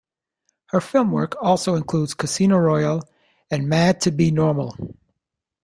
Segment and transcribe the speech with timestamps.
[0.69, 3.07] Her film work also includes "Casino Royale"
[3.51, 4.75] and "Mad to Be Normal".